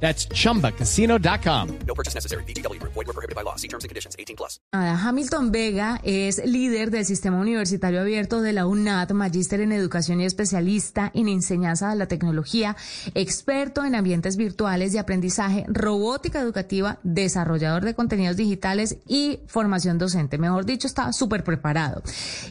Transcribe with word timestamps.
That's 0.00 0.28
chumbacasino.com. 0.28 1.68
No 1.86 1.94
purchase 1.94 2.14
necessary. 2.14 2.44
BGW. 2.44 2.78
Void 2.82 3.06
were 3.06 3.12
prohibited 3.12 3.34
by 3.34 3.42
law. 3.42 3.56
See 3.56 3.68
terms 3.68 3.84
and 3.84 3.88
conditions. 3.88 4.14
18 4.18 4.36
plus. 4.36 4.60
Hamilton 4.72 5.50
Vega 5.50 6.00
es 6.04 6.44
líder 6.44 6.90
del 6.90 7.06
Sistema 7.06 7.40
Universitario 7.40 8.00
Abierto 8.00 8.42
de 8.42 8.52
la 8.52 8.66
UNAD, 8.66 9.12
magíster 9.12 9.60
en 9.60 9.72
educación 9.72 10.20
y 10.20 10.26
especialista 10.26 11.10
en 11.14 11.28
enseñanza 11.28 11.88
de 11.88 11.96
la 11.96 12.06
tecnología, 12.08 12.76
experto 13.14 13.84
en 13.84 13.94
ambientes 13.94 14.36
virtuales 14.36 14.92
de 14.92 14.98
aprendizaje, 14.98 15.64
robótica 15.68 16.40
educativa, 16.40 16.98
desarrollador 17.02 17.84
de 17.84 17.94
contenidos 17.94 18.36
digitales 18.36 18.98
y 19.06 19.40
formación 19.46 19.98
docente. 19.98 20.36
Mejor 20.36 20.66
dicho, 20.66 20.86
está 20.86 21.12
súper 21.12 21.42
preparado. 21.42 22.02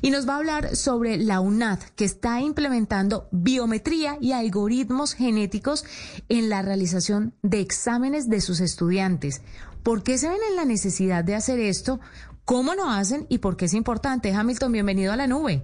Y 0.01 0.09
nos 0.09 0.27
va 0.27 0.33
a 0.33 0.37
hablar 0.37 0.75
sobre 0.75 1.17
la 1.17 1.39
UNAD, 1.41 1.79
que 1.95 2.05
está 2.05 2.41
implementando 2.41 3.27
biometría 3.31 4.17
y 4.19 4.31
algoritmos 4.31 5.13
genéticos 5.13 5.85
en 6.29 6.49
la 6.49 6.63
realización 6.63 7.34
de 7.49 7.59
exámenes 7.61 8.29
de 8.29 8.41
sus 8.41 8.59
estudiantes. 8.59 9.41
¿Por 9.83 10.03
qué 10.03 10.17
se 10.17 10.27
ven 10.29 10.39
en 10.49 10.55
la 10.55 10.65
necesidad 10.65 11.23
de 11.23 11.35
hacer 11.35 11.59
esto? 11.59 11.99
¿Cómo 12.43 12.73
lo 12.75 12.89
hacen 12.89 13.25
y 13.29 13.37
por 13.37 13.55
qué 13.55 13.65
es 13.65 13.73
importante? 13.73 14.33
Hamilton, 14.33 14.71
bienvenido 14.71 15.13
a 15.13 15.15
la 15.15 15.27
nube. 15.27 15.61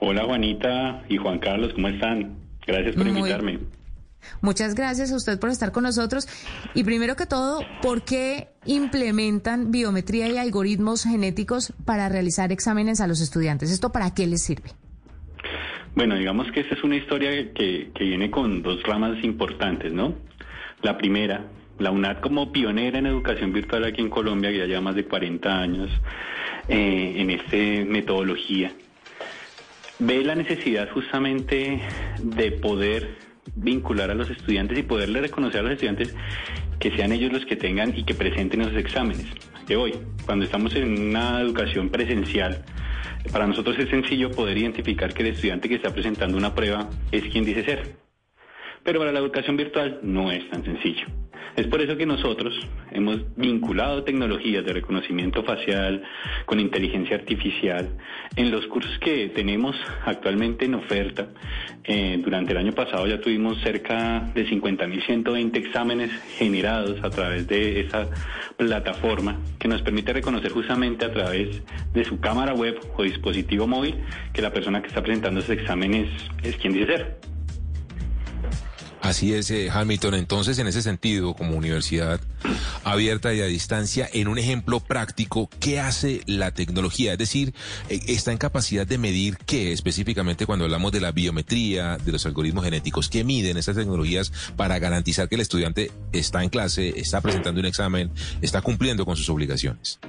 Hola 0.00 0.24
Juanita 0.24 1.02
y 1.08 1.16
Juan 1.16 1.38
Carlos, 1.38 1.72
¿cómo 1.74 1.88
están? 1.88 2.36
Gracias 2.66 2.94
por 2.96 3.04
Muy- 3.06 3.18
invitarme. 3.18 3.60
Muchas 4.40 4.74
gracias 4.74 5.12
a 5.12 5.16
usted 5.16 5.38
por 5.38 5.50
estar 5.50 5.70
con 5.70 5.82
nosotros. 5.84 6.26
Y 6.74 6.84
primero 6.84 7.14
que 7.14 7.26
todo, 7.26 7.60
¿por 7.82 8.04
qué 8.04 8.48
implementan 8.64 9.70
biometría 9.70 10.28
y 10.28 10.38
algoritmos 10.38 11.04
genéticos 11.04 11.74
para 11.84 12.08
realizar 12.08 12.50
exámenes 12.50 13.00
a 13.02 13.06
los 13.06 13.20
estudiantes? 13.20 13.70
¿Esto 13.70 13.92
para 13.92 14.14
qué 14.14 14.26
les 14.26 14.42
sirve? 14.42 14.70
Bueno, 15.94 16.16
digamos 16.16 16.46
que 16.52 16.60
esta 16.60 16.74
es 16.74 16.82
una 16.82 16.96
historia 16.96 17.30
que, 17.52 17.92
que 17.94 18.04
viene 18.04 18.30
con 18.30 18.62
dos 18.62 18.82
ramas 18.84 19.22
importantes, 19.22 19.92
¿no? 19.92 20.14
La 20.84 20.98
primera, 20.98 21.46
la 21.78 21.90
UNAD 21.90 22.20
como 22.20 22.52
pionera 22.52 22.98
en 22.98 23.06
educación 23.06 23.54
virtual 23.54 23.84
aquí 23.84 24.02
en 24.02 24.10
Colombia, 24.10 24.50
que 24.50 24.58
ya 24.58 24.66
lleva 24.66 24.82
más 24.82 24.94
de 24.94 25.06
40 25.06 25.58
años 25.58 25.90
eh, 26.68 27.14
en 27.16 27.30
esta 27.30 27.56
metodología, 27.90 28.70
ve 29.98 30.22
la 30.22 30.34
necesidad 30.34 30.90
justamente 30.90 31.80
de 32.22 32.52
poder 32.52 33.16
vincular 33.56 34.10
a 34.10 34.14
los 34.14 34.28
estudiantes 34.28 34.76
y 34.78 34.82
poderle 34.82 35.22
reconocer 35.22 35.60
a 35.60 35.62
los 35.62 35.72
estudiantes 35.72 36.14
que 36.78 36.94
sean 36.94 37.12
ellos 37.12 37.32
los 37.32 37.46
que 37.46 37.56
tengan 37.56 37.96
y 37.96 38.04
que 38.04 38.14
presenten 38.14 38.60
esos 38.60 38.76
exámenes. 38.76 39.24
Que 39.66 39.76
hoy, 39.76 39.94
cuando 40.26 40.44
estamos 40.44 40.74
en 40.76 41.00
una 41.00 41.40
educación 41.40 41.88
presencial, 41.88 42.62
para 43.32 43.46
nosotros 43.46 43.78
es 43.78 43.88
sencillo 43.88 44.30
poder 44.32 44.58
identificar 44.58 45.14
que 45.14 45.22
el 45.22 45.28
estudiante 45.30 45.66
que 45.66 45.76
está 45.76 45.94
presentando 45.94 46.36
una 46.36 46.54
prueba 46.54 46.90
es 47.10 47.24
quien 47.32 47.46
dice 47.46 47.64
ser. 47.64 48.03
Pero 48.84 49.00
para 49.00 49.12
la 49.12 49.18
educación 49.18 49.56
virtual 49.56 49.98
no 50.02 50.30
es 50.30 50.48
tan 50.50 50.62
sencillo. 50.62 51.06
Es 51.56 51.68
por 51.68 51.80
eso 51.80 51.96
que 51.96 52.04
nosotros 52.04 52.52
hemos 52.90 53.20
vinculado 53.36 54.02
tecnologías 54.02 54.64
de 54.64 54.72
reconocimiento 54.72 55.44
facial 55.44 56.02
con 56.46 56.58
inteligencia 56.58 57.16
artificial 57.16 57.90
en 58.34 58.50
los 58.50 58.66
cursos 58.66 58.98
que 58.98 59.28
tenemos 59.28 59.76
actualmente 60.04 60.64
en 60.64 60.74
oferta. 60.74 61.28
Eh, 61.84 62.20
durante 62.24 62.52
el 62.52 62.58
año 62.58 62.72
pasado 62.72 63.06
ya 63.06 63.20
tuvimos 63.20 63.60
cerca 63.60 64.32
de 64.34 64.48
50.120 64.48 65.56
exámenes 65.56 66.10
generados 66.36 66.98
a 67.04 67.10
través 67.10 67.46
de 67.46 67.80
esa 67.80 68.08
plataforma 68.56 69.38
que 69.60 69.68
nos 69.68 69.80
permite 69.82 70.12
reconocer 70.12 70.50
justamente 70.50 71.04
a 71.04 71.12
través 71.12 71.62
de 71.92 72.04
su 72.04 72.18
cámara 72.18 72.52
web 72.52 72.80
o 72.96 73.04
dispositivo 73.04 73.68
móvil 73.68 73.94
que 74.32 74.42
la 74.42 74.52
persona 74.52 74.82
que 74.82 74.88
está 74.88 75.02
presentando 75.02 75.38
ese 75.38 75.52
examen 75.52 75.94
es, 75.94 76.10
es 76.42 76.56
quien 76.56 76.72
dice 76.72 76.86
ser. 76.86 77.33
Así 79.04 79.34
es, 79.34 79.50
eh, 79.50 79.68
Hamilton. 79.70 80.14
Entonces, 80.14 80.58
en 80.58 80.66
ese 80.66 80.80
sentido, 80.80 81.34
como 81.34 81.58
universidad 81.58 82.22
abierta 82.84 83.34
y 83.34 83.42
a 83.42 83.44
distancia, 83.44 84.08
en 84.10 84.28
un 84.28 84.38
ejemplo 84.38 84.80
práctico, 84.80 85.50
¿qué 85.60 85.78
hace 85.78 86.22
la 86.26 86.52
tecnología? 86.52 87.12
Es 87.12 87.18
decir, 87.18 87.52
eh, 87.90 88.00
está 88.08 88.32
en 88.32 88.38
capacidad 88.38 88.86
de 88.86 88.96
medir 88.96 89.36
qué 89.44 89.72
específicamente 89.72 90.46
cuando 90.46 90.64
hablamos 90.64 90.90
de 90.90 91.02
la 91.02 91.12
biometría, 91.12 91.98
de 91.98 92.12
los 92.12 92.24
algoritmos 92.24 92.64
genéticos, 92.64 93.10
¿qué 93.10 93.24
miden 93.24 93.58
estas 93.58 93.76
tecnologías 93.76 94.32
para 94.56 94.78
garantizar 94.78 95.28
que 95.28 95.34
el 95.34 95.42
estudiante 95.42 95.90
está 96.14 96.42
en 96.42 96.48
clase, 96.48 96.94
está 96.96 97.20
presentando 97.20 97.60
un 97.60 97.66
examen, 97.66 98.10
está 98.40 98.62
cumpliendo 98.62 99.04
con 99.04 99.16
sus 99.16 99.28
obligaciones? 99.28 100.00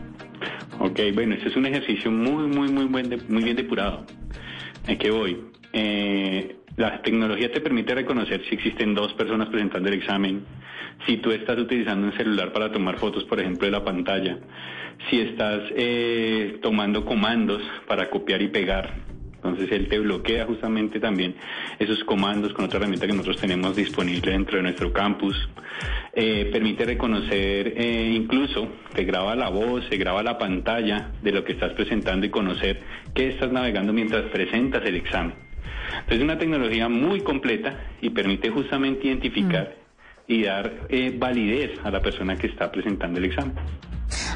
Ok, 0.80 1.02
bueno, 1.14 1.36
este 1.36 1.50
es 1.50 1.58
un 1.58 1.66
ejercicio 1.66 2.10
muy, 2.12 2.48
muy, 2.48 2.70
muy, 2.70 2.88
muy 2.88 3.44
bien 3.44 3.58
depurado. 3.58 4.06
¿En 4.88 4.98
qué 4.98 5.12
voy? 5.12 5.38
Eh, 5.78 6.56
la 6.78 7.02
tecnología 7.02 7.52
te 7.52 7.60
permite 7.60 7.94
reconocer 7.94 8.42
si 8.48 8.56
existen 8.56 8.96
dos 8.96 9.12
personas 9.14 9.50
presentando 9.50 9.90
el 9.90 9.96
examen, 9.96 10.46
si 11.06 11.18
tú 11.18 11.32
estás 11.32 11.58
utilizando 11.58 12.08
un 12.08 12.14
celular 12.14 12.54
para 12.54 12.72
tomar 12.72 12.98
fotos, 12.98 13.26
por 13.26 13.42
ejemplo, 13.42 13.66
de 13.66 13.72
la 13.72 13.84
pantalla, 13.84 14.40
si 15.10 15.20
estás 15.20 15.64
eh, 15.76 16.60
tomando 16.62 17.04
comandos 17.04 17.62
para 17.88 18.10
copiar 18.10 18.42
y 18.42 18.48
pegar. 18.48 19.04
Entonces 19.36 19.70
él 19.74 19.90
te 19.90 20.00
bloquea 20.00 20.46
justamente 20.46 21.02
también 21.02 21.36
esos 21.78 22.04
comandos 22.06 22.54
con 22.54 22.66
otra 22.66 22.80
herramienta 22.80 23.06
que 23.06 23.12
nosotros 23.12 23.42
tenemos 23.42 23.76
disponible 23.76 24.32
dentro 24.32 24.56
de 24.56 24.64
nuestro 24.64 24.94
campus. 24.94 25.36
Eh, 26.14 26.50
permite 26.54 26.86
reconocer, 26.86 27.76
incluso 27.78 28.70
te 28.94 29.04
graba 29.04 29.36
la 29.36 29.50
voz, 29.50 29.84
se 29.90 29.98
graba 29.98 30.24
la 30.24 30.38
pantalla 30.38 31.12
de 31.22 31.34
lo 31.34 31.44
que 31.44 31.52
estás 31.52 31.74
presentando 31.74 32.26
y 32.26 32.30
conocer 32.30 32.82
qué 33.14 33.28
estás 33.28 33.52
navegando 33.52 33.92
mientras 33.92 34.24
presentas 34.32 34.82
el 34.86 34.96
examen. 34.96 35.45
Entonces 36.00 36.18
es 36.18 36.24
una 36.24 36.38
tecnología 36.38 36.90
muy 36.90 37.22
completa 37.22 37.78
y 38.02 38.10
permite 38.10 38.50
justamente 38.50 39.08
identificar 39.08 39.76
y 40.28 40.44
dar 40.44 40.72
eh, 40.90 41.16
validez 41.18 41.72
a 41.84 41.92
la 41.92 42.02
persona 42.02 42.38
que 42.38 42.48
está 42.48 42.72
presentando 42.72 43.20
el 43.20 43.26
examen. 43.26 43.56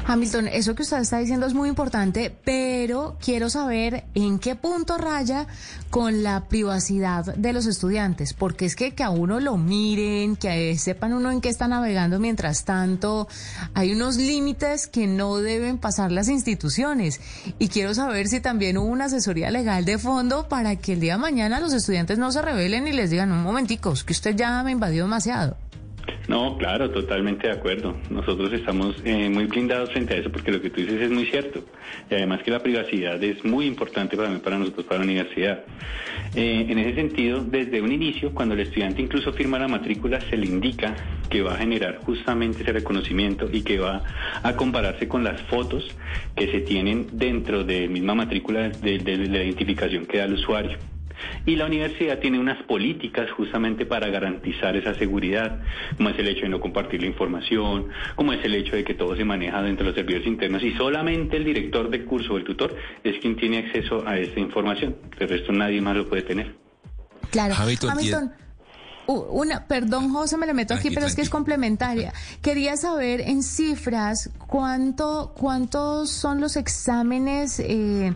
Hamilton, 0.06 0.48
eso 0.48 0.74
que 0.74 0.82
usted 0.82 0.98
está 0.98 1.18
diciendo 1.18 1.46
es 1.46 1.54
muy 1.54 1.68
importante, 1.68 2.34
pero 2.44 3.16
quiero 3.24 3.50
saber 3.50 4.04
en 4.14 4.38
qué 4.38 4.54
punto 4.56 4.98
raya 4.98 5.46
con 5.90 6.22
la 6.22 6.48
privacidad 6.48 7.34
de 7.34 7.52
los 7.52 7.66
estudiantes, 7.66 8.34
porque 8.34 8.66
es 8.66 8.76
que 8.76 8.94
que 8.94 9.02
a 9.02 9.10
uno 9.10 9.40
lo 9.40 9.56
miren, 9.56 10.36
que 10.36 10.76
sepan 10.78 11.12
uno 11.12 11.30
en 11.30 11.40
qué 11.40 11.48
está 11.48 11.68
navegando 11.68 12.18
mientras 12.18 12.64
tanto, 12.64 13.28
hay 13.74 13.92
unos 13.92 14.16
límites 14.16 14.86
que 14.86 15.06
no 15.06 15.36
deben 15.36 15.78
pasar 15.78 16.12
las 16.12 16.28
instituciones. 16.28 17.20
Y 17.58 17.68
quiero 17.68 17.94
saber 17.94 18.28
si 18.28 18.40
también 18.40 18.78
hubo 18.78 18.86
una 18.86 19.06
asesoría 19.06 19.50
legal 19.50 19.84
de 19.84 19.98
fondo 19.98 20.48
para 20.48 20.76
que 20.76 20.94
el 20.94 21.00
día 21.00 21.14
de 21.14 21.20
mañana 21.20 21.60
los 21.60 21.72
estudiantes 21.72 22.18
no 22.18 22.32
se 22.32 22.42
rebelen 22.42 22.86
y 22.86 22.92
les 22.92 23.10
digan, 23.10 23.32
un 23.32 23.42
momentico, 23.42 23.92
es 23.92 24.04
que 24.04 24.12
usted 24.12 24.36
ya 24.36 24.62
me 24.62 24.72
invadió 24.72 25.04
demasiado. 25.04 25.56
No, 26.30 26.56
claro, 26.56 26.88
totalmente 26.90 27.48
de 27.48 27.54
acuerdo. 27.54 27.96
Nosotros 28.08 28.52
estamos 28.52 28.94
eh, 29.04 29.28
muy 29.28 29.46
blindados 29.46 29.90
frente 29.90 30.14
a 30.14 30.18
eso 30.18 30.30
porque 30.30 30.52
lo 30.52 30.62
que 30.62 30.70
tú 30.70 30.80
dices 30.80 31.02
es 31.02 31.10
muy 31.10 31.26
cierto. 31.26 31.64
Y 32.08 32.14
además 32.14 32.44
que 32.44 32.52
la 32.52 32.62
privacidad 32.62 33.20
es 33.24 33.44
muy 33.44 33.66
importante 33.66 34.16
para, 34.16 34.38
para 34.38 34.56
nosotros, 34.56 34.86
para 34.86 35.00
la 35.00 35.06
universidad. 35.06 35.64
Eh, 36.36 36.66
en 36.68 36.78
ese 36.78 36.94
sentido, 36.94 37.42
desde 37.42 37.82
un 37.82 37.90
inicio, 37.90 38.32
cuando 38.32 38.54
el 38.54 38.60
estudiante 38.60 39.02
incluso 39.02 39.32
firma 39.32 39.58
la 39.58 39.66
matrícula, 39.66 40.20
se 40.20 40.36
le 40.36 40.46
indica 40.46 40.94
que 41.28 41.42
va 41.42 41.54
a 41.54 41.56
generar 41.56 41.98
justamente 42.04 42.62
ese 42.62 42.74
reconocimiento 42.74 43.48
y 43.52 43.62
que 43.62 43.80
va 43.80 44.04
a 44.44 44.54
compararse 44.54 45.08
con 45.08 45.24
las 45.24 45.42
fotos 45.42 45.84
que 46.36 46.46
se 46.52 46.60
tienen 46.60 47.08
dentro 47.10 47.64
de 47.64 47.88
misma 47.88 48.14
matrícula 48.14 48.68
de 48.68 49.00
la 49.00 49.42
identificación 49.42 50.06
que 50.06 50.18
da 50.18 50.26
el 50.26 50.34
usuario. 50.34 50.78
Y 51.46 51.56
la 51.56 51.66
universidad 51.66 52.18
tiene 52.18 52.38
unas 52.38 52.62
políticas 52.64 53.30
justamente 53.30 53.86
para 53.86 54.08
garantizar 54.08 54.76
esa 54.76 54.94
seguridad, 54.94 55.60
como 55.96 56.10
es 56.10 56.18
el 56.18 56.28
hecho 56.28 56.42
de 56.42 56.48
no 56.48 56.60
compartir 56.60 57.00
la 57.00 57.06
información, 57.06 57.88
como 58.16 58.32
es 58.32 58.44
el 58.44 58.54
hecho 58.54 58.76
de 58.76 58.84
que 58.84 58.94
todo 58.94 59.16
se 59.16 59.24
maneja 59.24 59.62
dentro 59.62 59.84
de 59.84 59.90
los 59.90 59.96
servidores 59.96 60.26
internos 60.26 60.62
y 60.62 60.72
solamente 60.72 61.36
el 61.36 61.44
director 61.44 61.90
de 61.90 62.04
curso 62.04 62.34
o 62.34 62.36
el 62.36 62.44
tutor 62.44 62.76
es 63.04 63.18
quien 63.18 63.36
tiene 63.36 63.58
acceso 63.58 64.06
a 64.06 64.18
esta 64.18 64.40
información. 64.40 64.96
El 65.18 65.28
resto 65.28 65.52
nadie 65.52 65.80
más 65.80 65.96
lo 65.96 66.08
puede 66.08 66.22
tener. 66.22 66.54
Claro, 67.30 67.54
Hamilton, 67.56 67.90
Hamilton, 67.90 68.32
una, 69.06 69.66
perdón, 69.66 70.12
José, 70.12 70.36
me 70.36 70.46
le 70.46 70.54
meto 70.54 70.74
aquí, 70.74 70.90
pero 70.90 71.06
es 71.06 71.14
que 71.14 71.22
es 71.22 71.30
complementaria. 71.30 72.12
Quería 72.42 72.76
saber 72.76 73.20
en 73.20 73.42
cifras 73.42 74.30
cuánto, 74.46 75.34
cuántos 75.36 76.10
son 76.10 76.40
los 76.40 76.56
exámenes 76.56 77.60
eh, 77.60 78.14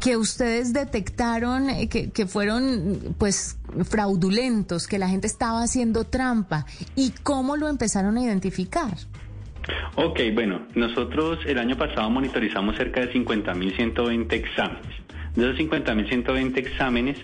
que 0.00 0.16
ustedes 0.16 0.72
detectaron 0.72 1.70
eh, 1.70 1.88
que, 1.88 2.26
fueron, 2.26 3.14
pues, 3.18 3.58
fraudulentos, 3.84 4.86
que 4.86 4.98
la 4.98 5.08
gente 5.08 5.26
estaba 5.26 5.62
haciendo 5.62 6.04
trampa 6.04 6.64
y 6.96 7.12
cómo 7.22 7.56
lo 7.56 7.68
empezaron 7.68 8.16
a 8.16 8.22
identificar. 8.22 8.94
Ok, 9.96 10.20
bueno, 10.34 10.66
nosotros 10.74 11.40
el 11.46 11.58
año 11.58 11.76
pasado 11.76 12.08
monitorizamos 12.10 12.76
cerca 12.76 13.00
de 13.00 13.12
50.120 13.12 14.32
exámenes. 14.32 14.94
De 15.36 15.44
esos 15.44 15.58
50.120 15.58 16.56
exámenes, 16.58 17.16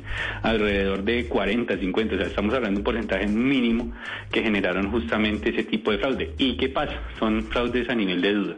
alrededor 0.42 1.02
de 1.02 1.26
40, 1.26 1.76
50, 1.76 2.14
o 2.14 2.18
sea, 2.18 2.26
estamos 2.28 2.54
hablando 2.54 2.78
de 2.78 2.80
un 2.80 2.84
porcentaje 2.84 3.26
mínimo 3.26 3.92
que 4.30 4.42
generaron 4.42 4.90
justamente 4.90 5.50
ese 5.50 5.64
tipo 5.64 5.90
de 5.90 5.98
fraude. 5.98 6.32
¿Y 6.38 6.56
qué 6.56 6.68
pasa? 6.68 6.94
Son 7.18 7.42
fraudes 7.44 7.88
a 7.90 7.94
nivel 7.94 8.20
de 8.20 8.32
duda. 8.32 8.56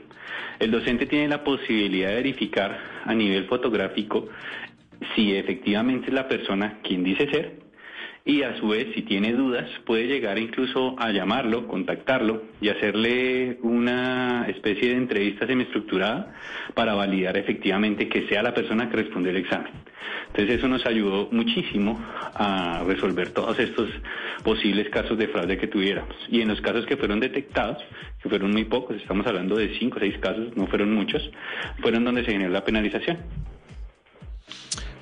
El 0.59 0.71
docente 0.71 1.06
tiene 1.06 1.29
la 1.29 1.45
posibilidad 1.45 2.09
de 2.09 2.17
verificar 2.17 2.79
a 3.05 3.15
nivel 3.15 3.47
fotográfico 3.47 4.29
si 5.15 5.35
efectivamente 5.35 6.09
es 6.09 6.12
la 6.12 6.29
persona 6.29 6.79
quien 6.83 7.05
dice 7.05 7.31
ser 7.31 7.68
y 8.29 8.43
a 8.43 8.55
su 8.59 8.69
vez, 8.69 8.89
si 8.95 9.01
tiene 9.01 9.33
dudas, 9.33 9.67
puede 9.87 10.07
llegar 10.07 10.39
incluso 10.39 10.95
a 10.99 11.11
llamarlo, 11.13 11.67
contactarlo 11.67 12.43
y 12.61 12.69
hacerle 12.69 13.57
una 13.63 14.45
especie 14.49 14.91
de 14.91 14.97
entrevista 14.97 15.47
semiestructurada 15.47 16.35
para 16.75 16.93
validar 16.93 17.39
efectivamente 17.39 18.07
que 18.11 18.29
sea 18.29 18.43
la 18.43 18.53
persona 18.53 18.91
que 18.91 18.99
responde 18.99 19.31
el 19.31 19.39
examen. 19.39 19.73
Entonces 20.27 20.59
eso 20.59 20.69
nos 20.69 20.85
ayudó 20.85 21.31
muchísimo 21.33 21.99
a 22.35 22.85
resolver 22.87 23.31
todos 23.31 23.59
estos 23.59 23.89
posibles 24.45 24.91
casos 24.91 25.17
de 25.17 25.29
fraude 25.29 25.57
que 25.57 25.67
tuviéramos. 25.67 26.15
Y 26.29 26.43
en 26.43 26.49
los 26.49 26.61
casos 26.61 26.85
que 26.85 26.99
fueron 26.99 27.21
detectados, 27.21 27.83
que 28.23 28.29
fueron 28.29 28.51
muy 28.51 28.67
pocos, 28.67 28.99
estamos 28.99 29.27
hablando 29.27 29.57
de 29.57 29.75
cinco 29.79 29.97
o 29.97 30.01
seis 30.01 30.19
casos, 30.19 30.55
no 30.55 30.67
fueron 30.67 30.93
muchos, 30.93 31.31
fueron 31.81 32.05
donde 32.05 32.27
se 32.27 32.33
generó 32.33 32.53
la 32.53 32.63
penalización. 32.63 33.17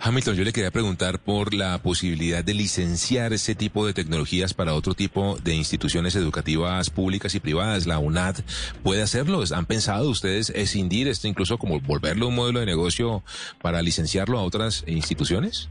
Hamilton, 0.06 0.36
yo 0.36 0.44
le 0.44 0.52
quería 0.52 0.70
preguntar 0.70 1.18
por 1.18 1.52
la 1.52 1.78
posibilidad 1.78 2.44
de 2.44 2.54
licenciar 2.54 3.32
ese 3.32 3.56
tipo 3.56 3.84
de 3.84 3.92
tecnologías 3.92 4.54
para 4.54 4.74
otro 4.74 4.94
tipo 4.94 5.36
de 5.42 5.56
instituciones 5.56 6.14
educativas 6.14 6.90
públicas 6.90 7.34
y 7.34 7.40
privadas. 7.40 7.88
La 7.88 7.98
UNAD 7.98 8.36
puede 8.84 9.02
hacerlo. 9.02 9.42
¿Han 9.52 9.66
pensado 9.66 10.08
ustedes 10.08 10.50
escindir 10.50 11.08
esto, 11.08 11.26
incluso 11.26 11.58
como 11.58 11.80
volverlo 11.80 12.28
un 12.28 12.36
modelo 12.36 12.60
de 12.60 12.66
negocio 12.66 13.24
para 13.60 13.82
licenciarlo 13.82 14.38
a 14.38 14.44
otras 14.44 14.84
instituciones? 14.86 15.68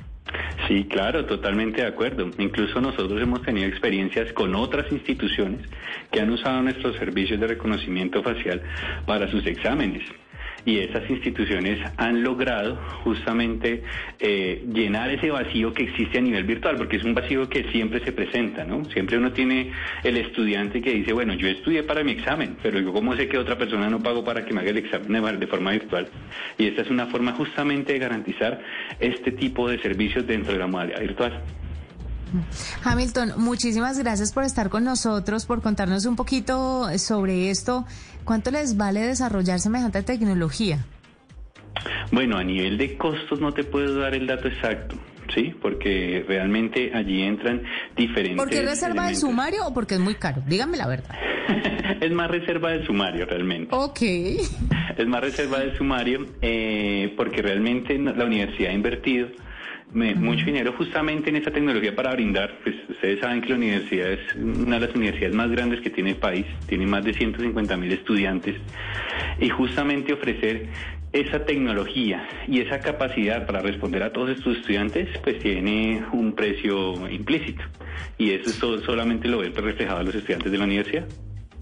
Sí, 0.68 0.84
claro, 0.84 1.26
totalmente 1.26 1.84
de 1.84 1.88
acuerdo. 1.88 2.30
Incluso 2.38 2.82
nosotros 2.82 3.22
hemos 3.22 3.42
tenido 3.42 3.68
experiencias 3.68 4.34
con 4.34 4.54
otras 4.54 4.92
instituciones 4.92 5.62
que 6.12 6.20
han 6.20 6.30
usado 6.30 6.62
nuestros 6.62 6.98
servicios 6.98 7.40
de 7.40 7.48
reconocimiento 7.48 8.22
facial 8.22 8.62
para 9.06 9.32
sus 9.32 9.46
exámenes 9.46 10.04
y 10.66 10.80
esas 10.80 11.10
instituciones 11.10 11.80
han 11.98 12.24
logrado 12.24 12.76
justamente 13.04 13.84
eh, 14.20 14.66
llenar 14.74 15.12
ese 15.12 15.30
vacío 15.30 15.74
que 15.74 15.84
existe 15.84 16.18
a 16.18 16.22
nivel 16.22 16.44
virtual, 16.44 16.76
porque 16.78 16.98
es 16.98 17.04
un 17.04 17.14
vacío 17.14 17.48
que 17.48 17.66
siempre 17.72 18.04
se 18.04 18.12
presenta, 18.12 18.66
¿no? 18.66 18.84
Siempre 18.86 19.18
uno 19.18 19.32
tiene 19.32 19.72
el 20.04 20.18
estudiante 20.18 20.82
que 20.82 20.92
dice, 20.92 21.14
bueno, 21.14 21.34
yo 21.36 21.48
estudié 21.48 21.84
para 21.84 22.04
mi 22.04 22.14
examen, 22.14 22.58
pero 22.62 22.80
yo 22.80 22.92
cómo 22.92 23.16
sé 23.16 23.28
que 23.28 23.38
otra 23.38 23.58
persona 23.58 23.90
no 23.90 24.02
pagó 24.02 24.24
para 24.24 24.46
que 24.46 24.54
me 24.54 24.62
haga 24.62 24.72
el 24.72 24.78
examen 24.78 25.40
de 25.40 25.48
forma 25.48 25.72
virtual. 25.72 26.08
Y 26.58 26.68
esta 26.68 26.82
es 26.82 26.90
una 26.90 27.08
forma 27.08 27.34
justamente 27.34 27.94
de 27.94 28.00
garantizar 28.00 28.60
este 29.00 29.32
tipo 29.32 29.70
de 29.70 29.80
servicios 29.80 30.26
dentro 30.26 30.54
de 30.54 30.60
la 30.60 30.68
modalidad 30.68 31.00
virtual. 31.02 31.44
Hamilton, 32.84 33.34
muchísimas 33.38 33.98
gracias 34.00 34.32
por 34.34 34.44
estar 34.44 34.70
con 34.70 34.84
nosotros, 34.84 35.46
por 35.46 35.62
contarnos 35.62 36.06
un 36.06 36.16
poquito 36.16 36.88
sobre 36.98 37.50
esto. 37.50 37.86
¿Cuánto 38.24 38.52
les 38.52 38.78
vale 38.78 39.02
desarrollar 39.02 39.60
semejante 39.60 40.02
tecnología? 40.04 40.86
Bueno, 42.12 42.38
a 42.38 42.44
nivel 42.44 42.78
de 42.78 42.98
costos 42.98 43.40
no 43.40 43.54
te 43.54 43.64
puedo 43.64 44.00
dar 44.00 44.16
el 44.16 44.28
dato 44.28 44.48
exacto. 44.48 44.96
Sí, 45.34 45.54
porque 45.60 46.24
realmente 46.28 46.92
allí 46.94 47.24
entran 47.24 47.64
diferentes. 47.96 48.38
¿Por 48.38 48.50
qué 48.50 48.62
reserva 48.62 49.08
del 49.08 49.16
sumario 49.16 49.66
o 49.66 49.74
porque 49.74 49.96
es 49.96 50.00
muy 50.00 50.16
caro? 50.16 50.44
Dígame 50.46 50.78
la 50.78 50.88
verdad. 50.88 51.16
es 52.02 52.12
más 52.12 52.30
reserva 52.30 52.72
del 52.72 52.86
sumario 52.86 53.26
realmente. 53.26 53.70
Ok. 53.76 54.00
Es 54.98 55.06
más 55.08 55.20
reserva 55.20 55.60
del 55.60 55.76
sumario 55.76 56.26
eh, 56.42 57.14
porque 57.18 57.42
realmente 57.42 57.98
la 57.98 58.24
universidad 58.24 58.72
ha 58.72 58.74
invertido 58.74 59.28
mucho 59.94 60.46
dinero 60.46 60.74
justamente 60.78 61.30
en 61.30 61.38
esa 61.38 61.52
tecnología 61.52 61.96
para 61.96 62.12
brindar. 62.14 62.60
Pues 62.64 62.76
ustedes 62.90 63.20
saben 63.20 63.42
que 63.42 63.50
la 63.50 63.56
universidad 63.56 64.12
es 64.12 64.36
una 64.36 64.80
de 64.80 64.88
las 64.88 64.96
universidades 64.96 65.36
más 65.36 65.50
grandes 65.52 65.82
que 65.82 65.90
tiene 65.90 66.12
el 66.12 66.18
país, 66.18 66.46
tiene 66.68 66.86
más 66.86 67.04
de 67.04 67.14
150 67.14 67.78
mil 67.78 67.92
estudiantes 67.92 68.56
y 69.40 69.50
justamente 69.50 70.14
ofrecer 70.14 70.68
esa 71.14 71.46
tecnología 71.46 72.28
y 72.48 72.60
esa 72.60 72.80
capacidad 72.80 73.46
para 73.46 73.62
responder 73.62 74.04
a 74.04 74.12
todos 74.12 74.32
estos 74.32 74.58
estudiantes, 74.58 75.08
pues 75.24 75.40
tiene 75.40 76.04
un 76.12 76.34
precio 76.34 77.10
implícito. 77.10 77.64
Y 78.18 78.32
eso 78.32 78.82
solamente 78.82 79.30
lo 79.30 79.38
ven 79.40 79.56
reflejado 79.56 80.00
a 80.00 80.04
los 80.04 80.14
estudiantes 80.14 80.52
de 80.52 80.58
la 80.58 80.66
universidad. 80.66 81.08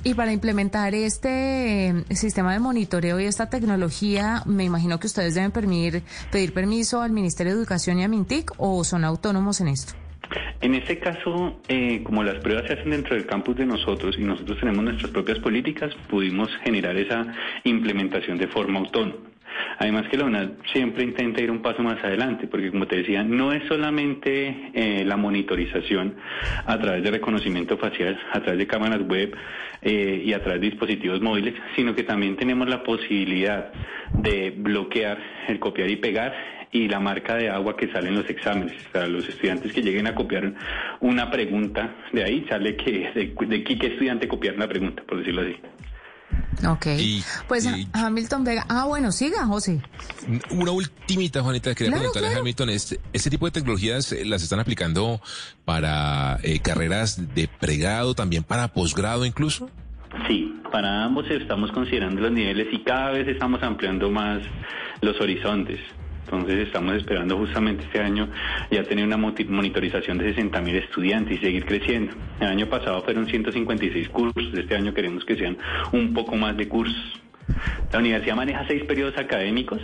Y 0.05 0.15
para 0.15 0.33
implementar 0.33 0.93
este 0.95 1.87
eh, 1.87 1.93
sistema 2.11 2.51
de 2.51 2.59
monitoreo 2.59 3.21
y 3.21 3.25
esta 3.25 3.49
tecnología, 3.49 4.41
me 4.45 4.65
imagino 4.65 4.99
que 4.99 5.07
ustedes 5.07 5.33
deben 5.33 5.51
pedir, 5.51 6.03
pedir 6.29 6.53
permiso 6.53 7.01
al 7.01 7.11
Ministerio 7.11 7.53
de 7.53 7.59
Educación 7.59 7.99
y 7.99 8.03
a 8.03 8.09
Mintic 8.09 8.51
o 8.57 8.83
son 8.83 9.05
autónomos 9.05 9.61
en 9.61 9.69
esto. 9.69 9.93
En 10.59 10.75
este 10.75 10.99
caso, 10.99 11.61
eh, 11.69 12.01
como 12.03 12.21
las 12.21 12.41
pruebas 12.41 12.65
se 12.67 12.73
hacen 12.73 12.89
dentro 12.89 13.15
del 13.15 13.25
campus 13.25 13.55
de 13.55 13.65
nosotros 13.65 14.15
y 14.17 14.23
nosotros 14.23 14.59
tenemos 14.59 14.83
nuestras 14.83 15.11
propias 15.11 15.39
políticas, 15.39 15.93
pudimos 16.09 16.49
generar 16.65 16.97
esa 16.97 17.25
implementación 17.63 18.37
de 18.37 18.47
forma 18.47 18.79
autónoma. 18.79 19.15
Además 19.79 20.07
que 20.09 20.17
la 20.17 20.25
UNAD 20.25 20.49
siempre 20.71 21.03
intenta 21.03 21.41
ir 21.41 21.51
un 21.51 21.61
paso 21.61 21.81
más 21.83 22.03
adelante, 22.03 22.47
porque 22.47 22.71
como 22.71 22.87
te 22.87 22.97
decía, 22.97 23.23
no 23.23 23.51
es 23.51 23.63
solamente 23.67 24.71
eh, 24.73 25.03
la 25.05 25.17
monitorización 25.17 26.15
a 26.65 26.77
través 26.79 27.03
de 27.03 27.11
reconocimiento 27.11 27.77
facial, 27.77 28.19
a 28.31 28.39
través 28.41 28.59
de 28.59 28.67
cámaras 28.67 29.01
web 29.01 29.35
eh, 29.81 30.21
y 30.25 30.33
a 30.33 30.41
través 30.41 30.61
de 30.61 30.69
dispositivos 30.69 31.21
móviles, 31.21 31.55
sino 31.75 31.95
que 31.95 32.03
también 32.03 32.35
tenemos 32.35 32.69
la 32.69 32.83
posibilidad 32.83 33.71
de 34.13 34.51
bloquear 34.51 35.17
el 35.47 35.59
copiar 35.59 35.89
y 35.89 35.95
pegar 35.97 36.33
y 36.71 36.87
la 36.87 36.99
marca 36.99 37.35
de 37.35 37.49
agua 37.49 37.77
que 37.77 37.87
sale 37.91 38.09
en 38.09 38.15
los 38.15 38.29
exámenes. 38.29 38.73
O 38.93 38.99
los 39.05 39.29
estudiantes 39.29 39.71
que 39.71 39.81
lleguen 39.81 40.07
a 40.07 40.15
copiar 40.15 40.53
una 40.99 41.29
pregunta, 41.29 41.95
de 42.11 42.23
ahí 42.23 42.45
sale 42.49 42.75
que 42.75 43.11
de, 43.13 43.47
de 43.47 43.63
qué 43.63 43.87
estudiante 43.87 44.27
copiar 44.27 44.55
una 44.55 44.67
pregunta, 44.67 45.03
por 45.07 45.19
decirlo 45.19 45.41
así. 45.41 45.55
Ok. 46.67 46.87
pues 47.47 47.67
Hamilton 47.93 48.43
Vega. 48.43 48.65
Ah, 48.69 48.85
bueno, 48.85 49.11
siga, 49.11 49.45
José. 49.45 49.81
Una 50.51 50.71
ultimita, 50.71 51.41
Juanita, 51.41 51.75
quería 51.75 51.97
preguntarle 51.97 52.29
a 52.29 52.39
Hamilton, 52.39 52.69
¿este, 52.69 52.99
¿este 53.11 53.29
tipo 53.29 53.45
de 53.45 53.51
tecnologías 53.51 54.11
eh, 54.11 54.25
las 54.25 54.43
están 54.43 54.59
aplicando 54.59 55.21
para 55.65 56.37
eh, 56.43 56.59
carreras 56.59 57.35
de 57.35 57.47
pregrado, 57.47 58.15
también 58.15 58.43
para 58.43 58.69
posgrado 58.69 59.25
incluso? 59.25 59.69
Sí, 60.27 60.61
para 60.71 61.03
ambos 61.03 61.25
estamos 61.29 61.71
considerando 61.71 62.21
los 62.21 62.31
niveles 62.31 62.67
y 62.71 62.83
cada 62.83 63.11
vez 63.11 63.27
estamos 63.27 63.61
ampliando 63.63 64.11
más 64.11 64.41
los 65.01 65.19
horizontes. 65.19 65.79
Entonces 66.25 66.67
estamos 66.67 66.95
esperando 66.95 67.37
justamente 67.37 67.83
este 67.83 67.99
año 67.99 68.27
ya 68.71 68.83
tener 68.83 69.05
una 69.05 69.17
monitorización 69.17 70.17
de 70.17 70.29
60 70.33 70.61
mil 70.61 70.75
estudiantes 70.75 71.37
y 71.37 71.41
seguir 71.41 71.65
creciendo. 71.65 72.13
El 72.39 72.47
año 72.47 72.67
pasado 72.67 73.01
fueron 73.03 73.27
156 73.27 74.09
cursos, 74.09 74.53
este 74.53 74.75
año 74.75 74.93
queremos 74.93 75.25
que 75.25 75.35
sean 75.35 75.57
un 75.91 76.13
poco 76.13 76.35
más 76.35 76.55
de 76.57 76.67
cursos. 76.67 77.19
La 77.91 77.99
universidad 77.99 78.35
maneja 78.35 78.65
seis 78.67 78.83
periodos 78.85 79.17
académicos 79.17 79.81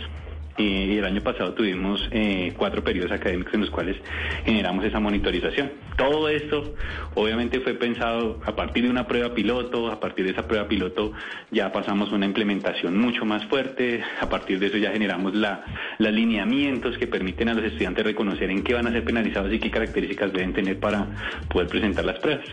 y 0.60 0.98
el 0.98 1.04
año 1.04 1.22
pasado 1.22 1.54
tuvimos 1.54 2.08
eh, 2.10 2.52
cuatro 2.56 2.84
periodos 2.84 3.12
académicos 3.12 3.54
en 3.54 3.60
los 3.60 3.70
cuales 3.70 3.96
generamos 4.44 4.84
esa 4.84 5.00
monitorización. 5.00 5.72
Todo 5.96 6.28
esto 6.28 6.74
obviamente 7.14 7.60
fue 7.60 7.74
pensado 7.74 8.40
a 8.44 8.54
partir 8.54 8.84
de 8.84 8.90
una 8.90 9.06
prueba 9.06 9.34
piloto, 9.34 9.90
a 9.90 10.00
partir 10.00 10.24
de 10.24 10.32
esa 10.32 10.46
prueba 10.46 10.68
piloto 10.68 11.12
ya 11.50 11.72
pasamos 11.72 12.12
una 12.12 12.26
implementación 12.26 12.98
mucho 12.98 13.24
más 13.24 13.44
fuerte, 13.46 14.02
a 14.20 14.28
partir 14.28 14.58
de 14.58 14.66
eso 14.66 14.76
ya 14.76 14.92
generamos 14.92 15.34
la, 15.34 15.64
los 15.98 16.12
lineamientos 16.12 16.98
que 16.98 17.06
permiten 17.06 17.48
a 17.48 17.54
los 17.54 17.64
estudiantes 17.64 18.04
reconocer 18.04 18.50
en 18.50 18.62
qué 18.62 18.74
van 18.74 18.86
a 18.86 18.92
ser 18.92 19.04
penalizados 19.04 19.52
y 19.52 19.58
qué 19.58 19.70
características 19.70 20.32
deben 20.32 20.52
tener 20.52 20.78
para 20.78 21.06
poder 21.48 21.68
presentar 21.68 22.04
las 22.04 22.18
pruebas. 22.18 22.46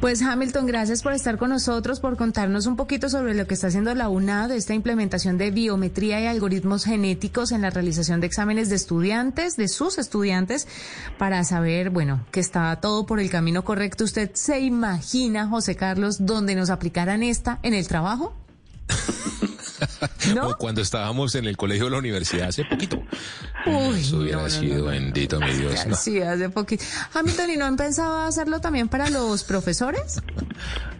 Pues 0.00 0.20
Hamilton, 0.20 0.66
gracias 0.66 1.02
por 1.02 1.14
estar 1.14 1.38
con 1.38 1.48
nosotros, 1.48 2.00
por 2.00 2.18
contarnos 2.18 2.66
un 2.66 2.76
poquito 2.76 3.08
sobre 3.08 3.34
lo 3.34 3.46
que 3.46 3.54
está 3.54 3.68
haciendo 3.68 3.94
la 3.94 4.10
UNAD, 4.10 4.52
esta 4.52 4.74
implementación 4.74 5.38
de 5.38 5.50
biometría 5.50 6.20
y 6.20 6.26
algoritmos 6.26 6.84
genéticos 6.84 7.50
en 7.50 7.62
la 7.62 7.70
realización 7.70 8.20
de 8.20 8.26
exámenes 8.26 8.68
de 8.68 8.76
estudiantes, 8.76 9.56
de 9.56 9.68
sus 9.68 9.96
estudiantes, 9.96 10.68
para 11.16 11.42
saber, 11.44 11.88
bueno, 11.88 12.26
que 12.30 12.40
está 12.40 12.76
todo 12.76 13.06
por 13.06 13.20
el 13.20 13.30
camino 13.30 13.64
correcto. 13.64 14.04
¿Usted 14.04 14.30
se 14.34 14.60
imagina, 14.60 15.48
José 15.48 15.76
Carlos, 15.76 16.26
dónde 16.26 16.54
nos 16.54 16.68
aplicaran 16.68 17.22
esta 17.22 17.58
en 17.62 17.72
el 17.72 17.88
trabajo? 17.88 18.34
O 20.42 20.56
cuando 20.56 20.80
estábamos 20.80 21.34
en 21.34 21.46
el 21.46 21.56
colegio 21.56 21.86
de 21.86 21.90
la 21.92 21.98
universidad 21.98 22.48
hace 22.48 22.64
poquito. 22.64 23.02
Uy, 23.66 24.00
Eso 24.00 24.18
hubiera 24.18 24.48
sido 24.50 24.86
bendito, 24.86 25.40
mi 25.40 25.52
Dios. 25.52 25.80
Sí, 25.98 26.20
hace 26.20 26.48
poquito. 26.50 26.84
Hamilton, 27.14 27.50
¿y 27.50 27.56
no 27.56 27.64
han 27.64 27.76
pensado 27.76 28.20
hacerlo 28.20 28.60
también 28.60 28.88
para 28.88 29.10
los 29.10 29.44
profesores? 29.44 30.22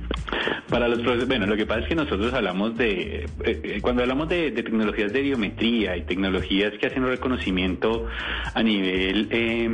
Para 0.69 0.89
los 0.89 0.99
profesores, 0.99 1.29
bueno, 1.29 1.47
lo 1.47 1.57
que 1.57 1.65
pasa 1.65 1.81
es 1.81 1.89
que 1.89 1.95
nosotros 1.95 2.35
hablamos 2.35 2.77
de, 2.77 3.25
eh, 3.25 3.27
eh, 3.45 3.79
cuando 3.81 4.03
hablamos 4.03 4.29
de, 4.29 4.51
de, 4.51 4.63
tecnologías 4.65 5.13
de 5.13 5.23
biometría 5.23 5.97
y 5.97 6.03
tecnologías 6.03 6.73
que 6.79 6.89
hacen 6.89 7.05
un 7.05 7.11
reconocimiento 7.11 8.07
a 8.53 8.63
nivel 8.63 9.29
eh, 9.31 9.71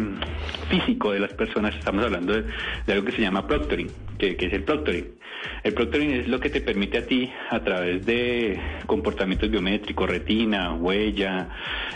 físico 0.69 1.13
de 1.13 1.21
las 1.21 1.33
personas, 1.33 1.75
estamos 1.77 2.05
hablando 2.05 2.35
de, 2.35 2.45
de 2.87 2.93
algo 2.93 3.07
que 3.07 3.13
se 3.13 3.23
llama 3.23 3.47
proctoring, 3.47 3.91
que, 4.19 4.37
que, 4.37 4.47
es 4.47 4.53
el 4.53 4.65
proctoring. 4.65 5.07
El 5.65 5.73
proctoring 5.73 6.11
es 6.13 6.29
lo 6.29 6.39
que 6.39 6.51
te 6.51 6.61
permite 6.61 6.99
a 6.99 7.07
ti, 7.07 7.33
a 7.51 7.61
través 7.61 8.05
de 8.05 8.61
comportamientos 8.87 9.51
biométricos, 9.51 10.09
retina, 10.09 10.75
huella, 10.75 11.49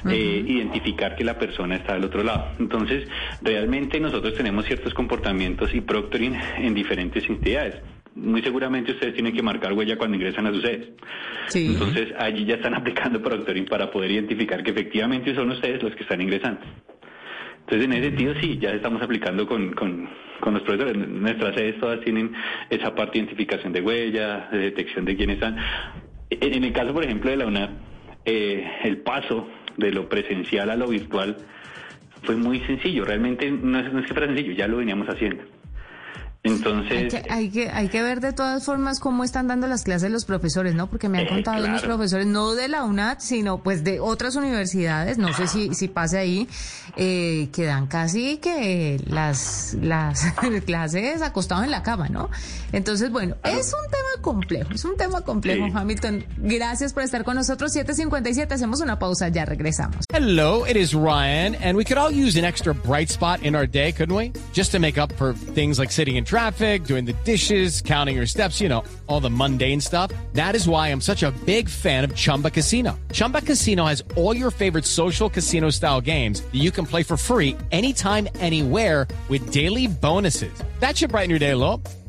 uh 0.05 0.09
-huh. 0.09 0.13
eh, 0.13 0.45
identificar 0.47 1.15
que 1.17 1.23
la 1.23 1.39
persona 1.39 1.77
está 1.77 1.95
del 1.95 2.05
otro 2.05 2.25
lado. 2.25 2.47
Entonces, 2.59 3.09
realmente 3.43 4.01
nosotros 4.01 4.35
tenemos 4.35 4.65
ciertos 4.65 4.95
comportamientos 4.95 5.75
y 5.75 5.81
proctoring 5.81 6.35
en 6.59 6.75
diferentes 6.75 7.29
entidades 7.29 7.75
muy 8.17 8.43
seguramente 8.43 8.93
ustedes 8.93 9.15
tienen 9.15 9.35
que 9.35 9.43
marcar 9.43 9.75
huella 9.75 9.97
cuando 9.97 10.17
ingresan 10.17 10.47
a 10.47 10.51
sus 10.51 10.63
sedes. 10.63 10.89
Sí. 11.49 11.67
Entonces 11.73 12.13
allí 12.19 12.45
ya 12.45 12.55
están 12.55 12.75
aplicando 12.81 13.23
proctoring 13.23 13.67
para 13.67 13.91
poder 13.91 14.11
identificar 14.11 14.63
que 14.63 14.71
efectivamente 14.71 15.35
son 15.35 15.51
ustedes 15.51 15.83
los 15.83 15.95
que 15.95 16.03
están 16.03 16.21
ingresando. 16.21 16.61
Entonces 17.61 17.85
en 17.85 17.93
ese 17.93 18.09
sentido 18.11 18.35
sí, 18.41 18.59
ya 18.59 18.71
estamos 18.71 19.03
aplicando 19.03 19.47
con, 19.47 19.73
con, 19.73 20.09
con 20.41 20.55
los 20.55 20.63
profesores. 20.63 20.97
Nuestras 20.97 21.55
sedes 21.55 21.79
todas 21.79 22.01
tienen 22.01 22.33
esa 22.71 22.95
parte 22.95 23.13
de 23.13 23.25
identificación 23.25 23.73
de 23.73 23.81
huella, 23.83 24.49
de 24.51 24.59
detección 24.59 25.05
de 25.05 25.17
quiénes 25.17 25.35
están. 25.37 25.57
En, 26.31 26.55
en 26.55 26.65
el 26.65 26.73
caso, 26.73 26.95
por 26.95 27.05
ejemplo, 27.05 27.31
de 27.31 27.37
la 27.37 27.47
UNAD, 27.47 27.71
eh, 28.25 28.65
el 28.85 28.99
paso 28.99 29.49
de 29.77 29.93
lo 29.93 30.09
presencial 30.09 30.71
a 30.71 30.77
lo 30.77 30.89
virtual 30.89 31.37
fue 32.23 32.37
muy 32.37 32.61
sencillo. 32.61 33.05
Realmente 33.05 33.51
no 33.51 33.79
es, 33.79 33.93
no 33.93 34.01
es 34.01 34.07
que 34.07 34.15
fuera 34.15 34.27
sencillo, 34.27 34.53
ya 34.53 34.67
lo 34.67 34.79
veníamos 34.79 35.09
haciendo. 35.09 35.45
Entonces... 36.47 36.97
Hay 36.97 37.09
que, 37.09 37.23
hay 37.31 37.51
que, 37.51 37.71
hay, 37.71 37.89
que, 37.89 38.03
ver 38.03 38.21
de 38.21 38.33
todas 38.33 38.65
formas 38.65 39.01
cómo 39.01 39.25
están 39.25 39.49
dando 39.49 39.67
las 39.67 39.83
clases 39.83 40.11
los 40.11 40.25
profesores, 40.25 40.75
¿no? 40.75 40.89
Porque 40.89 41.09
me 41.09 41.21
han 41.21 41.27
contado 41.27 41.57
eh, 41.57 41.61
claro. 41.61 41.73
unos 41.73 41.83
profesores, 41.83 42.27
no 42.27 42.55
de 42.55 42.69
la 42.69 42.85
UNAD, 42.85 43.19
sino 43.21 43.63
pues 43.63 43.85
de 43.85 44.01
otras 44.01 44.37
universidades, 44.37 45.19
no 45.19 45.33
sé 45.33 45.47
si, 45.47 45.75
si 45.75 45.89
pase 45.89 46.19
ahí, 46.19 46.49
eh, 46.97 47.49
que 47.53 47.65
dan 47.65 47.87
casi 47.87 48.39
que 48.39 49.01
las, 49.07 49.77
las 49.81 50.33
clases 50.67 51.23
acostados 51.23 51.65
en 51.65 51.71
la 51.71 51.83
cama, 51.83 52.09
¿no? 52.09 52.31
Entonces, 52.73 53.11
bueno, 53.11 53.37
es 53.45 53.73
un 53.73 53.91
tema 53.91 54.06
complejo, 54.27 54.73
es 54.75 54.85
un 54.85 54.97
tema 54.97 55.21
complejo, 55.21 55.67
sí. 55.67 55.73
Hamilton. 55.73 56.25
Gracias 56.39 56.93
por 56.93 57.05
estar 57.05 57.23
con 57.23 57.37
nosotros. 57.37 57.73
757, 57.73 58.55
hacemos 58.55 58.81
una 58.81 58.99
pausa, 58.99 59.29
ya 59.29 59.45
regresamos. 59.45 60.05
Hello, 60.13 60.65
it 60.67 60.77
is 60.77 60.95
Ryan, 60.95 61.55
and 61.63 61.77
we 61.77 61.85
could 61.85 61.97
all 61.97 62.11
use 62.11 62.37
an 62.37 62.45
extra 62.45 62.75
bright 62.75 63.09
spot 63.09 63.41
in 63.45 63.55
our 63.55 63.69
day, 63.69 63.93
couldn't 63.93 64.17
we? 64.17 64.33
Just 64.53 64.73
to 64.73 64.81
make 64.81 64.99
up 64.99 65.13
for 65.13 65.33
things 65.55 65.79
like 65.79 65.93
sitting 65.93 66.17
in 66.17 66.25
traffic, 66.25 66.85
doing 66.85 67.05
the 67.05 67.15
dishes, 67.25 67.81
counting 67.81 68.17
your 68.17 68.27
steps, 68.27 68.61
you 68.61 68.69
know, 68.69 68.83
all 69.07 69.21
the 69.21 69.31
mundane 69.31 69.81
stuff. 69.81 70.11
That 70.33 70.57
is 70.57 70.67
why 70.67 70.89
I'm 70.89 71.01
such 71.01 71.23
a 71.23 71.31
big 71.45 71.69
fan 71.69 72.03
of 72.03 72.17
Chumba 72.17 72.51
Casino. 72.51 72.99
Chumba 73.13 73.41
Casino 73.41 73.85
has 73.87 74.03
all 74.17 74.37
your 74.37 74.51
favorite 74.51 74.85
social 74.85 75.31
casino 75.31 75.71
style 75.71 76.01
games 76.01 76.41
that 76.41 76.61
you 76.61 76.73
can 76.73 76.85
play 76.85 77.05
for 77.05 77.17
free 77.17 77.57
anytime, 77.71 78.27
anywhere 78.41 79.07
with 79.29 79.53
daily 79.53 79.87
bonuses. 79.87 80.53
That 80.81 80.97
should 80.97 81.11
brighten 81.11 81.31
your 81.31 81.39
day 81.39 81.53
a 81.53 81.57
little. 81.57 81.81